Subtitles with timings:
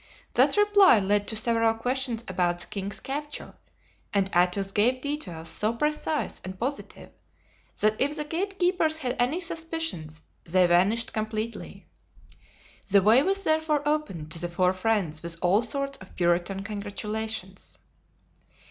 [0.33, 3.53] That reply led to several questions about the king's capture,
[4.11, 7.11] and Athos gave details so precise and positive
[7.81, 11.85] that if the gatekeepers had any suspicions they vanished completely.
[12.89, 17.77] The way was therefore opened to the four friends with all sorts of Puritan congratulations.